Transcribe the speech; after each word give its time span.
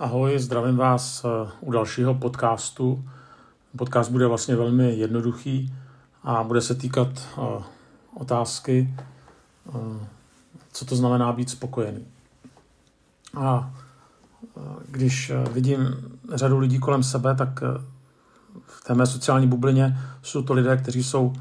Ahoj, 0.00 0.38
zdravím 0.38 0.76
vás 0.76 1.24
eh, 1.24 1.50
u 1.60 1.72
dalšího 1.72 2.14
podcastu. 2.14 3.04
Podcast 3.76 4.10
bude 4.10 4.26
vlastně 4.26 4.56
velmi 4.56 4.94
jednoduchý 4.94 5.74
a 6.22 6.42
bude 6.42 6.60
se 6.60 6.74
týkat 6.74 7.08
eh, 7.08 7.62
otázky, 8.14 8.94
eh, 9.68 10.06
co 10.72 10.84
to 10.84 10.96
znamená 10.96 11.32
být 11.32 11.50
spokojený. 11.50 12.06
A 13.36 13.74
když 14.88 15.32
vidím 15.52 15.94
řadu 16.34 16.58
lidí 16.58 16.78
kolem 16.78 17.02
sebe, 17.02 17.34
tak 17.34 17.60
v 18.66 18.84
té 18.86 18.94
mé 18.94 19.06
sociální 19.06 19.46
bublině 19.46 19.98
jsou 20.22 20.42
to 20.42 20.52
lidé, 20.52 20.76
kteří 20.76 21.02
jsou 21.02 21.32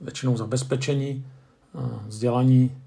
většinou 0.00 0.36
zabezpečení, 0.36 1.26
vzdělaní, 2.06 2.81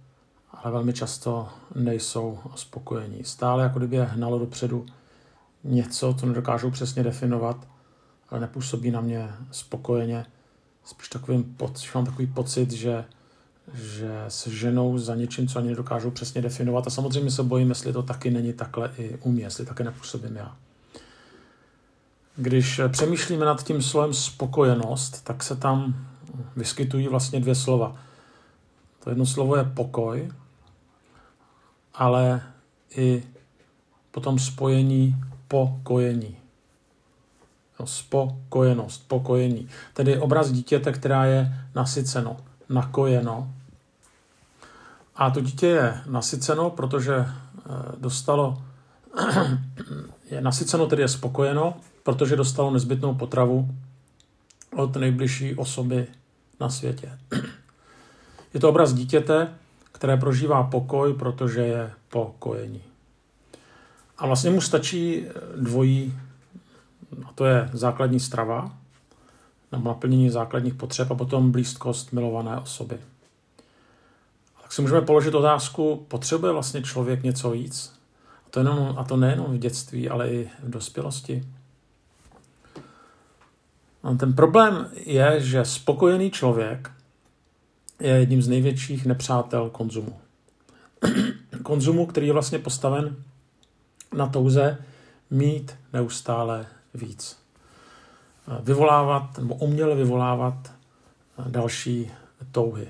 ale 0.65 0.71
velmi 0.71 0.93
často 0.93 1.49
nejsou 1.75 2.39
spokojení. 2.55 3.23
Stále 3.23 3.63
jako 3.63 3.79
kdyby 3.79 3.95
je 3.95 4.03
hnalo 4.03 4.39
dopředu 4.39 4.85
něco, 5.63 6.15
co 6.19 6.25
nedokážou 6.25 6.71
přesně 6.71 7.03
definovat, 7.03 7.67
ale 8.29 8.41
nepůsobí 8.41 8.91
na 8.91 9.01
mě 9.01 9.29
spokojeně. 9.51 10.25
Spíš 10.85 11.09
takovým, 11.09 11.57
mám 11.95 12.05
takový 12.05 12.27
pocit, 12.27 12.71
že, 12.71 13.05
že 13.73 14.25
se 14.27 14.51
ženou 14.51 14.97
za 14.97 15.15
něčím, 15.15 15.47
co 15.47 15.59
ani 15.59 15.69
nedokážou 15.69 16.11
přesně 16.11 16.41
definovat. 16.41 16.87
A 16.87 16.89
samozřejmě 16.89 17.31
se 17.31 17.43
bojím, 17.43 17.69
jestli 17.69 17.93
to 17.93 18.03
taky 18.03 18.31
není 18.31 18.53
takhle 18.53 18.91
i 18.97 19.17
u 19.23 19.31
mě, 19.31 19.43
jestli 19.43 19.65
taky 19.65 19.83
nepůsobím 19.83 20.35
já. 20.35 20.55
Když 22.35 22.81
přemýšlíme 22.91 23.45
nad 23.45 23.63
tím 23.63 23.81
slovem 23.81 24.13
spokojenost, 24.13 25.23
tak 25.23 25.43
se 25.43 25.55
tam 25.55 26.07
vyskytují 26.55 27.07
vlastně 27.07 27.39
dvě 27.39 27.55
slova. 27.55 27.95
To 29.03 29.09
jedno 29.09 29.25
slovo 29.25 29.55
je 29.55 29.63
pokoj, 29.63 30.31
ale 31.95 32.41
i 32.95 33.23
potom 34.11 34.39
spojení 34.39 35.15
pokojení. 35.47 36.37
No, 37.79 37.87
spokojenost, 37.87 39.07
pokojení. 39.07 39.67
Tedy 39.93 40.19
obraz 40.19 40.51
dítěte, 40.51 40.91
která 40.91 41.25
je 41.25 41.59
nasyceno, 41.75 42.37
nakojeno. 42.69 43.53
A 45.15 45.29
to 45.29 45.41
dítě 45.41 45.67
je 45.67 46.01
nasyceno, 46.05 46.69
protože 46.69 47.15
eh, 47.15 47.31
dostalo, 47.97 48.63
je 50.31 50.41
nasyceno, 50.41 50.87
tedy 50.87 51.01
je 51.01 51.07
spokojeno, 51.07 51.73
protože 52.03 52.35
dostalo 52.35 52.71
nezbytnou 52.71 53.15
potravu 53.15 53.69
od 54.75 54.95
nejbližší 54.95 55.55
osoby 55.55 56.07
na 56.59 56.69
světě. 56.69 57.19
Je 58.53 58.59
to 58.59 58.69
obraz 58.69 58.93
dítěte, 58.93 59.47
které 59.95 60.17
prožívá 60.17 60.63
pokoj, 60.63 61.13
protože 61.13 61.61
je 61.61 61.91
pokojení. 62.09 62.81
A 64.17 64.27
vlastně 64.27 64.49
mu 64.49 64.61
stačí 64.61 65.25
dvojí, 65.55 66.19
a 67.25 67.33
to 67.35 67.45
je 67.45 67.69
základní 67.73 68.19
strava, 68.19 68.71
nebo 69.71 69.89
naplnění 69.89 70.29
základních 70.29 70.73
potřeb 70.73 71.11
a 71.11 71.15
potom 71.15 71.51
blízkost 71.51 72.13
milované 72.13 72.57
osoby. 72.57 72.97
Tak 74.61 74.73
si 74.73 74.81
můžeme 74.81 75.01
položit 75.01 75.35
otázku, 75.35 76.05
potřebuje 76.07 76.53
vlastně 76.53 76.81
člověk 76.81 77.23
něco 77.23 77.51
víc? 77.51 77.93
A 78.47 78.49
to, 78.49 78.59
jenom, 78.59 78.95
a 78.97 79.03
to 79.03 79.17
nejenom 79.17 79.45
v 79.45 79.57
dětství, 79.57 80.09
ale 80.09 80.29
i 80.29 80.49
v 80.63 80.69
dospělosti. 80.69 81.45
A 84.03 84.13
ten 84.13 84.33
problém 84.33 84.89
je, 84.93 85.35
že 85.39 85.65
spokojený 85.65 86.31
člověk 86.31 86.91
je 87.99 88.09
jedním 88.09 88.41
z 88.41 88.47
největších 88.47 89.05
nepřátel 89.05 89.69
konzumu. 89.69 90.19
konzumu, 91.63 92.05
který 92.05 92.27
je 92.27 92.33
vlastně 92.33 92.59
postaven 92.59 93.15
na 94.13 94.27
touze 94.27 94.77
mít 95.29 95.75
neustále 95.93 96.65
víc. 96.93 97.37
Vyvolávat 98.63 99.37
nebo 99.37 99.55
uměle 99.55 99.95
vyvolávat 99.95 100.71
další 101.47 102.11
touhy. 102.51 102.87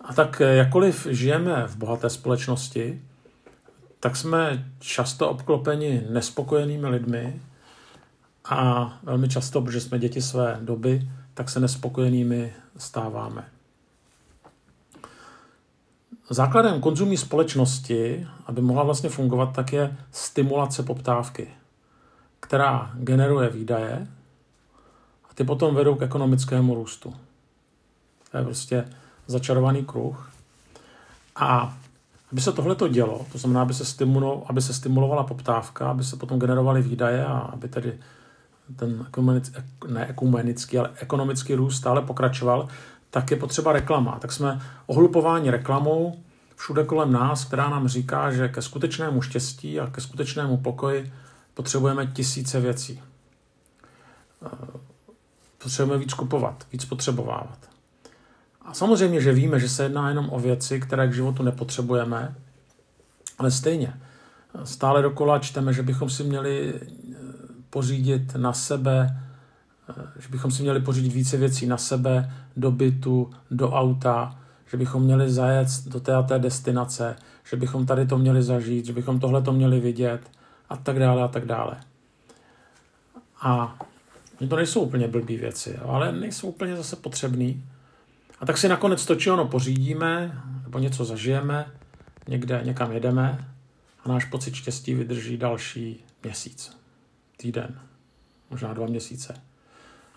A 0.00 0.14
tak 0.14 0.40
jakkoliv 0.40 1.06
žijeme 1.10 1.66
v 1.66 1.76
bohaté 1.76 2.10
společnosti, 2.10 3.02
tak 4.00 4.16
jsme 4.16 4.70
často 4.78 5.30
obklopeni 5.30 6.06
nespokojenými 6.10 6.86
lidmi 6.86 7.40
a 8.44 8.92
velmi 9.02 9.28
často, 9.28 9.62
protože 9.62 9.80
jsme 9.80 9.98
děti 9.98 10.22
své 10.22 10.58
doby, 10.60 11.08
tak 11.38 11.50
se 11.50 11.60
nespokojenými 11.60 12.52
stáváme. 12.78 13.44
Základem 16.30 16.80
konzumní 16.80 17.16
společnosti, 17.16 18.26
aby 18.46 18.62
mohla 18.62 18.82
vlastně 18.82 19.08
fungovat, 19.08 19.46
tak 19.46 19.72
je 19.72 19.96
stimulace 20.12 20.82
poptávky, 20.82 21.48
která 22.40 22.90
generuje 22.94 23.48
výdaje 23.48 24.06
a 25.30 25.34
ty 25.34 25.44
potom 25.44 25.74
vedou 25.74 25.94
k 25.94 26.02
ekonomickému 26.02 26.74
růstu. 26.74 27.14
To 28.30 28.38
je 28.38 28.44
prostě 28.44 28.88
začarovaný 29.26 29.84
kruh. 29.84 30.32
A 31.36 31.78
aby 32.32 32.40
se 32.40 32.52
tohle 32.52 32.74
to 32.74 32.88
dělo, 32.88 33.26
to 33.32 33.38
znamená, 33.38 33.62
aby 33.62 33.74
se, 33.74 33.84
stimulo, 33.84 34.44
aby 34.46 34.62
se 34.62 34.74
stimulovala 34.74 35.24
poptávka, 35.24 35.90
aby 35.90 36.04
se 36.04 36.16
potom 36.16 36.38
generovaly 36.38 36.82
výdaje 36.82 37.26
a 37.26 37.38
aby 37.38 37.68
tedy 37.68 37.98
ten 38.76 39.06
ne 39.88 40.06
ekumenický, 40.06 40.78
ale 40.78 40.90
ekonomický 40.96 41.54
růst 41.54 41.76
stále 41.76 42.02
pokračoval, 42.02 42.68
tak 43.10 43.30
je 43.30 43.36
potřeba 43.36 43.72
reklama. 43.72 44.18
Tak 44.18 44.32
jsme 44.32 44.60
ohlupováni 44.86 45.50
reklamou 45.50 46.18
všude 46.56 46.84
kolem 46.84 47.12
nás, 47.12 47.44
která 47.44 47.68
nám 47.68 47.88
říká, 47.88 48.32
že 48.32 48.48
ke 48.48 48.62
skutečnému 48.62 49.22
štěstí 49.22 49.80
a 49.80 49.86
ke 49.86 50.00
skutečnému 50.00 50.56
pokoji 50.56 51.12
potřebujeme 51.54 52.06
tisíce 52.06 52.60
věcí. 52.60 53.02
Eh, 54.46 54.78
potřebujeme 55.58 56.04
víc 56.04 56.14
kupovat, 56.14 56.66
víc 56.72 56.84
potřebovávat. 56.84 57.58
A 58.62 58.74
samozřejmě, 58.74 59.20
že 59.20 59.32
víme, 59.32 59.60
že 59.60 59.68
se 59.68 59.82
jedná 59.82 60.08
jenom 60.08 60.28
o 60.30 60.40
věci, 60.40 60.80
které 60.80 61.08
k 61.08 61.14
životu 61.14 61.42
nepotřebujeme, 61.42 62.34
ale 63.38 63.50
stejně. 63.50 64.00
Stále 64.64 65.02
dokola 65.02 65.38
čteme, 65.38 65.72
že 65.72 65.82
bychom 65.82 66.10
si 66.10 66.24
měli 66.24 66.80
pořídit 67.70 68.34
na 68.34 68.52
sebe 68.52 69.16
Eh, 69.88 70.20
že 70.20 70.28
bychom 70.28 70.50
si 70.50 70.62
měli 70.62 70.80
pořídit 70.80 71.12
více 71.12 71.36
věcí 71.36 71.66
na 71.66 71.76
sebe, 71.76 72.32
do 72.56 72.70
bytu, 72.70 73.30
do 73.50 73.72
auta, 73.72 74.40
že 74.70 74.76
bychom 74.76 75.02
měli 75.02 75.30
zajet 75.30 75.68
do 75.86 76.00
té 76.00 76.14
a 76.14 76.22
té 76.22 76.38
destinace, 76.38 77.16
že 77.50 77.56
bychom 77.56 77.86
tady 77.86 78.06
to 78.06 78.18
měli 78.18 78.42
zažít, 78.42 78.86
že 78.86 78.92
bychom 78.92 79.20
tohle 79.20 79.42
to 79.42 79.52
měli 79.52 79.80
vidět 79.80 80.30
a 80.68 80.76
tak 80.76 80.98
dále 80.98 81.22
a 81.22 81.28
tak 81.28 81.44
dále. 81.44 81.76
A 83.40 83.78
to 84.48 84.56
nejsou 84.56 84.80
úplně 84.80 85.08
blbý 85.08 85.36
věci, 85.36 85.78
ale 85.78 86.12
nejsou 86.12 86.48
úplně 86.48 86.76
zase 86.76 86.96
potřebný. 86.96 87.64
A 88.40 88.46
tak 88.46 88.58
si 88.58 88.68
nakonec 88.68 89.06
to 89.06 89.14
či 89.14 89.30
ono 89.30 89.44
pořídíme, 89.44 90.42
nebo 90.62 90.78
něco 90.78 91.04
zažijeme, 91.04 91.72
někde 92.28 92.60
někam 92.64 92.92
jedeme 92.92 93.48
a 94.04 94.08
náš 94.08 94.24
pocit 94.24 94.54
štěstí 94.54 94.94
vydrží 94.94 95.36
další 95.36 96.04
měsíc, 96.22 96.77
týden, 97.38 97.80
možná 98.50 98.74
dva 98.74 98.86
měsíce 98.86 99.48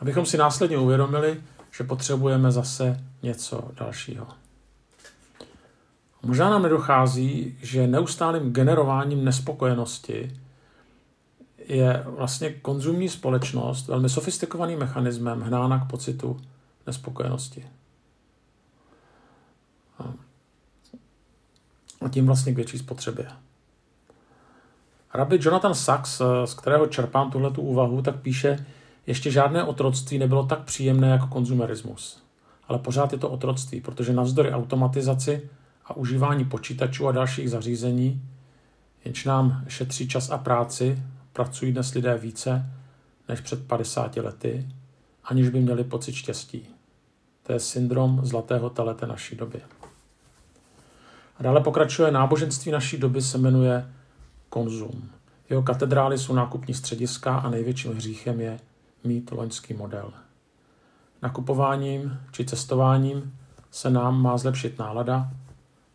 abychom 0.02 0.26
si 0.26 0.38
následně 0.38 0.78
uvědomili, 0.78 1.44
že 1.72 1.84
potřebujeme 1.84 2.52
zase 2.52 3.04
něco 3.24 3.72
dalšího. 3.74 4.28
Možná 6.24 6.50
nám 6.50 6.64
nedochází, 6.64 7.58
že 7.62 7.88
neustálým 7.88 8.54
generováním 8.54 9.26
nespokojenosti 9.26 10.42
je 11.58 12.04
vlastně 12.06 12.50
konzumní 12.50 13.10
společnost 13.10 13.88
velmi 13.88 14.10
sofistikovaným 14.10 14.80
mechanismem 14.80 15.42
hnána 15.42 15.86
k 15.86 15.90
pocitu 15.90 16.42
nespokojenosti. 16.88 17.66
A 22.02 22.10
tím 22.10 22.26
vlastně 22.26 22.54
k 22.54 22.56
větší 22.56 22.78
spotřebě. 22.78 23.32
Rabbi 25.14 25.40
Jonathan 25.42 25.76
Sachs, 25.76 26.22
z 26.46 26.54
kterého 26.54 26.88
čerpám 26.88 27.32
tuhletu 27.32 27.62
úvahu, 27.62 28.02
tak 28.02 28.16
píše, 28.16 28.66
ještě 29.08 29.32
žádné 29.32 29.64
otroctví 29.64 30.18
nebylo 30.18 30.46
tak 30.46 30.64
příjemné 30.64 31.10
jako 31.10 31.28
konzumerismus. 31.28 32.24
Ale 32.68 32.80
pořád 32.80 33.12
je 33.12 33.18
to 33.18 33.30
otroctví, 33.30 33.82
protože 33.82 34.14
navzdory 34.14 34.52
automatizaci 34.52 35.50
a 35.86 35.96
užívání 35.96 36.46
počítačů 36.46 37.08
a 37.08 37.12
dalších 37.12 37.50
zařízení, 37.50 38.22
jenž 39.06 39.26
nám 39.26 39.64
šetří 39.68 40.08
čas 40.08 40.30
a 40.30 40.38
práci, 40.38 41.04
pracují 41.34 41.72
dnes 41.72 41.94
lidé 41.94 42.18
více 42.18 42.66
než 43.30 43.42
před 43.42 43.68
50 43.68 44.16
lety, 44.16 44.68
aniž 45.24 45.50
by 45.50 45.60
měli 45.60 45.84
pocit 45.84 46.14
štěstí. 46.14 46.68
To 47.44 47.54
je 47.54 47.60
syndrom 47.60 48.20
zlatého 48.24 48.70
telete 48.70 49.08
naší 49.08 49.36
doby. 49.36 49.62
A 51.40 51.44
dále 51.44 51.62
pokračuje 51.62 52.12
náboženství 52.12 52.72
naší 52.72 52.98
doby 52.98 53.22
se 53.22 53.38
jmenuje 53.38 53.94
konzum. 54.52 55.10
Jeho 55.50 55.64
katedrály 55.64 56.18
jsou 56.18 56.34
nákupní 56.34 56.74
střediska 56.74 57.38
a 57.38 57.50
největším 57.50 57.94
hříchem 57.94 58.42
je 58.42 58.60
mít 59.04 59.32
loňský 59.32 59.74
model. 59.74 60.14
Nakupováním 61.22 62.20
či 62.32 62.46
cestováním 62.46 63.34
se 63.72 63.90
nám 63.90 64.22
má 64.22 64.38
zlepšit 64.38 64.80
nálada, 64.80 65.30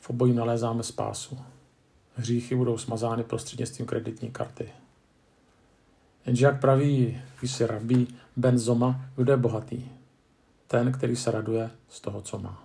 v 0.01 0.11
obojí 0.11 0.35
nalézáme 0.35 0.83
spásu. 0.83 1.39
hříchy 2.17 2.57
budou 2.57 2.79
smazány 2.79 3.25
prostřednictvím 3.25 3.87
kreditní 3.87 4.31
karty. 4.31 4.69
Jenže 6.27 6.47
jak 6.47 6.61
praví 6.61 7.21
si 7.45 7.67
rabí 7.67 8.09
Ben 8.37 8.59
Zoma, 8.59 9.01
kdo 9.17 9.33
je 9.33 9.37
bohatý? 9.37 9.85
Ten, 10.67 10.93
který 10.93 11.17
se 11.17 11.31
raduje 11.31 11.71
z 11.89 12.01
toho, 12.01 12.23
co 12.23 12.39
má. 12.39 12.63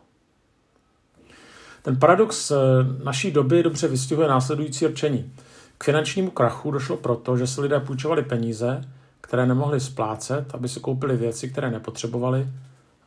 Ten 1.82 2.00
paradox 2.00 2.52
eh, 2.52 2.56
naší 3.04 3.32
doby 3.32 3.64
dobře 3.64 3.88
vystihuje 3.88 4.28
následující 4.28 4.88
rčení. 4.88 5.34
K 5.82 5.84
finančnímu 5.84 6.32
krachu 6.32 6.72
došlo 6.72 6.98
proto, 6.98 7.38
že 7.38 7.48
si 7.48 7.62
lidé 7.62 7.80
půjčovali 7.80 8.24
peníze, 8.24 8.82
které 9.22 9.46
nemohli 9.46 9.80
splácet, 9.80 10.56
aby 10.56 10.70
si 10.70 10.80
koupili 10.80 11.18
věci, 11.18 11.50
které 11.50 11.72
nepotřebovali, 11.72 12.48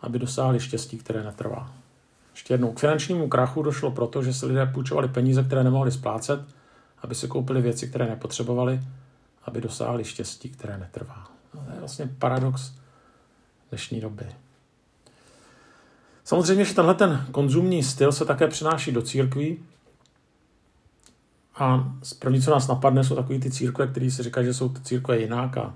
aby 0.00 0.18
dosáhli 0.18 0.60
štěstí, 0.60 0.98
které 0.98 1.22
netrvá. 1.22 1.72
Ještě 2.32 2.54
jednou, 2.54 2.72
k 2.72 2.78
finančnímu 2.80 3.28
krachu 3.28 3.62
došlo 3.62 3.90
proto, 3.90 4.22
že 4.22 4.32
si 4.32 4.46
lidé 4.46 4.66
půjčovali 4.66 5.08
peníze, 5.08 5.42
které 5.44 5.64
nemohli 5.64 5.92
splácet, 5.92 6.40
aby 7.02 7.14
si 7.14 7.28
koupili 7.28 7.62
věci, 7.62 7.88
které 7.88 8.06
nepotřebovali, 8.06 8.80
aby 9.44 9.60
dosáhli 9.60 10.04
štěstí, 10.04 10.48
které 10.48 10.78
netrvá. 10.78 11.26
No, 11.54 11.60
to 11.66 11.72
je 11.72 11.78
vlastně 11.78 12.10
paradox 12.18 12.72
dnešní 13.70 14.00
doby. 14.00 14.26
Samozřejmě, 16.24 16.64
že 16.64 16.74
tenhle 16.74 16.94
ten 16.94 17.26
konzumní 17.32 17.82
styl 17.82 18.12
se 18.12 18.24
také 18.24 18.48
přináší 18.48 18.92
do 18.92 19.02
církví. 19.02 19.58
A 21.56 21.92
první, 22.18 22.42
co 22.42 22.50
nás 22.50 22.68
napadne, 22.68 23.04
jsou 23.04 23.14
takové 23.16 23.38
ty 23.38 23.50
církve, 23.50 23.86
které 23.86 24.10
si 24.10 24.22
říkají, 24.22 24.46
že 24.46 24.54
jsou 24.54 24.68
ty 24.68 24.80
církve 24.80 25.18
jinak 25.18 25.56
a, 25.56 25.74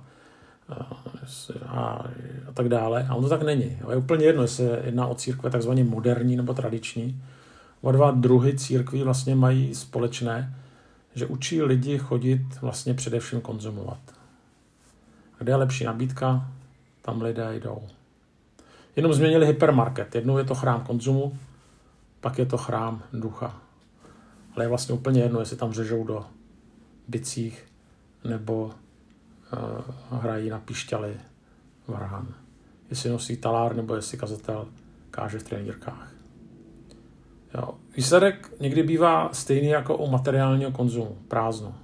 a, 1.67 2.05
a 2.49 2.53
tak 2.55 2.69
dále. 2.69 3.07
A 3.09 3.15
on 3.15 3.23
to 3.23 3.29
tak 3.29 3.43
není. 3.43 3.79
Je 3.91 3.97
úplně 3.97 4.25
jedno, 4.25 4.43
jestli 4.43 4.67
se 4.67 4.83
jedná 4.85 5.07
o 5.07 5.15
církve 5.15 5.51
takzvaně 5.51 5.85
moderní 5.85 6.37
nebo 6.37 6.55
tradiční. 6.55 7.23
Oba 7.81 7.93
dva 7.93 8.11
druhy 8.11 8.59
církví 8.59 9.03
vlastně 9.03 9.35
mají 9.35 9.75
společné, 9.75 10.55
že 11.15 11.27
učí 11.27 11.63
lidi 11.63 11.99
chodit 11.99 12.43
vlastně 12.61 12.95
především 12.95 13.41
konzumovat. 13.41 13.99
Kde 15.39 15.53
je 15.53 15.57
lepší 15.57 15.85
nabídka, 15.85 16.49
tam 17.03 17.23
lidé 17.23 17.61
jdou. 17.61 17.83
Jenom 18.97 19.13
změnili 19.13 19.47
hypermarket. 19.47 20.15
Jednou 20.15 20.39
je 20.39 20.45
to 20.45 20.55
chrám 20.55 20.85
konzumu, 20.85 21.39
pak 22.21 22.39
je 22.39 22.47
to 22.47 22.57
chrám 22.57 23.03
ducha. 23.13 23.68
Ale 24.59 24.65
je 24.65 24.69
vlastně 24.69 24.95
úplně 24.95 25.23
jedno, 25.23 25.41
jestli 25.41 25.57
tam 25.57 25.73
řežou 25.73 26.05
do 26.05 26.25
bicích 27.09 27.67
nebo 28.25 28.65
uh, 28.65 30.21
hrají 30.21 30.51
na 30.51 30.59
pišťaly 30.59 31.17
varhan. 31.89 32.35
Jestli 32.91 33.11
nosí 33.11 33.37
talár 33.37 33.77
nebo 33.77 33.95
jestli 33.95 34.19
kazatel 34.19 34.69
káže 35.11 35.39
v 35.39 35.43
trenírkách. 35.43 36.13
Jo. 37.55 37.75
Výsledek 37.97 38.53
někdy 38.61 38.83
bývá 38.83 39.29
stejný 39.33 39.69
jako 39.69 39.97
u 39.97 40.11
materiálního 40.11 40.73
konzumu, 40.73 41.19
prázdno. 41.29 41.75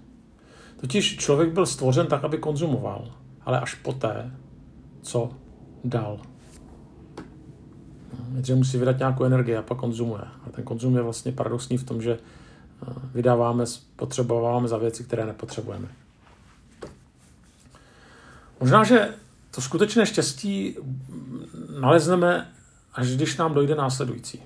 Totiž 0.80 1.16
člověk 1.16 1.52
byl 1.52 1.66
stvořen 1.66 2.06
tak, 2.06 2.24
aby 2.24 2.38
konzumoval, 2.38 3.12
ale 3.42 3.60
až 3.60 3.74
poté, 3.74 4.30
co 5.02 5.30
dal. 5.84 6.20
Nejdřív 8.28 8.56
musí 8.56 8.78
vydat 8.78 8.98
nějakou 8.98 9.24
energii 9.24 9.56
a 9.56 9.62
pak 9.62 9.78
konzumuje. 9.78 10.22
A 10.46 10.50
ten 10.50 10.64
konzum 10.64 10.96
je 10.96 11.02
vlastně 11.02 11.32
paradoxní 11.32 11.78
v 11.78 11.84
tom, 11.84 12.02
že 12.02 12.18
vydáváme, 13.14 13.66
spotřebováváme 13.66 14.68
za 14.68 14.78
věci, 14.78 15.04
které 15.04 15.26
nepotřebujeme. 15.26 15.88
Možná, 18.60 18.84
že 18.84 19.14
to 19.50 19.60
skutečné 19.60 20.06
štěstí 20.06 20.76
nalezneme, 21.80 22.52
až 22.94 23.08
když 23.08 23.36
nám 23.36 23.54
dojde 23.54 23.74
následující. 23.74 24.42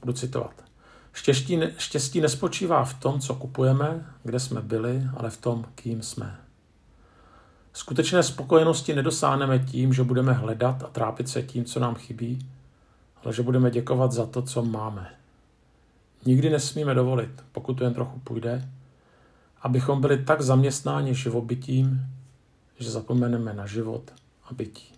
Budu 0.00 0.12
citovat. 0.12 0.64
Štěstí, 1.12 1.60
štěstí 1.78 2.20
nespočívá 2.20 2.84
v 2.84 2.94
tom, 2.94 3.20
co 3.20 3.34
kupujeme, 3.34 4.06
kde 4.22 4.40
jsme 4.40 4.60
byli, 4.60 5.02
ale 5.16 5.30
v 5.30 5.36
tom, 5.36 5.64
kým 5.74 6.02
jsme. 6.02 6.38
Skutečné 7.72 8.22
spokojenosti 8.22 8.94
nedosáhneme 8.94 9.58
tím, 9.58 9.92
že 9.92 10.04
budeme 10.04 10.32
hledat 10.32 10.82
a 10.82 10.86
trápit 10.86 11.28
se 11.28 11.42
tím, 11.42 11.64
co 11.64 11.80
nám 11.80 11.94
chybí, 11.94 12.50
ale 13.24 13.32
že 13.34 13.42
budeme 13.42 13.70
děkovat 13.70 14.12
za 14.12 14.26
to, 14.26 14.42
co 14.42 14.64
máme. 14.64 15.17
Nikdy 16.26 16.50
nesmíme 16.50 16.94
dovolit, 16.94 17.44
pokud 17.52 17.74
to 17.74 17.84
jen 17.84 17.94
trochu 17.94 18.18
půjde, 18.18 18.68
abychom 19.62 20.00
byli 20.00 20.24
tak 20.24 20.42
zaměstnáni 20.42 21.14
živobytím, 21.14 22.00
že 22.78 22.90
zapomeneme 22.90 23.54
na 23.54 23.66
život 23.66 24.10
a 24.44 24.54
bytí. 24.54 24.92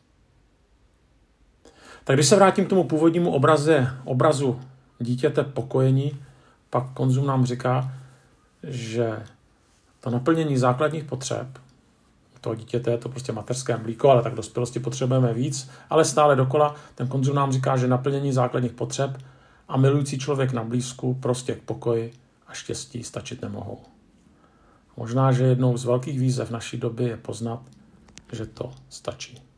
Tak 2.05 2.17
když 2.17 2.27
se 2.27 2.37
vrátím 2.37 2.67
k 2.67 2.69
tomu 2.69 2.85
původnímu 2.85 3.33
obraze, 3.33 3.97
obrazu 4.05 4.61
dítěte 4.99 5.45
pokojení, 5.45 6.19
pak 6.71 6.93
konzum 6.93 7.27
nám 7.27 7.47
říká, 7.47 7.93
že 8.63 9.23
to 10.01 10.11
naplnění 10.11 10.59
základních 10.59 11.05
potřeb 11.05 11.47
toho 12.41 12.55
dítěte 12.55 12.91
je 12.91 12.99
to 12.99 13.09
prostě 13.09 13.33
mateřské 13.33 13.77
mlíko, 13.77 14.11
ale 14.11 14.23
tak 14.23 14.35
dospělosti 14.35 14.81
potřebujeme 14.81 15.35
víc, 15.35 15.71
ale 15.91 16.05
stále 16.05 16.37
dokola 16.37 16.75
ten 16.95 17.09
konzum 17.09 17.37
nám 17.37 17.53
říká, 17.53 17.77
že 17.77 17.89
naplnění 17.89 18.33
základních 18.33 18.73
potřeb 18.73 19.19
a 19.71 19.77
milující 19.77 20.19
člověk 20.19 20.53
na 20.53 20.65
blízku 20.65 21.15
prostě 21.15 21.55
k 21.55 21.63
pokoji 21.63 22.13
a 22.47 22.53
štěstí 22.53 23.03
stačit 23.03 23.43
nemohou. 23.43 23.81
Možná, 24.97 25.33
že 25.33 25.45
jednou 25.45 25.77
z 25.77 25.85
velkých 25.85 26.21
výzev 26.21 26.51
naší 26.51 26.79
doby 26.79 27.05
je 27.05 27.17
poznat, 27.17 27.63
že 28.33 28.47
to 28.47 28.73
stačí. 28.89 29.50